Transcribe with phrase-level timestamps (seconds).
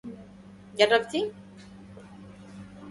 [0.79, 1.31] يجب أن تستمع إليّ.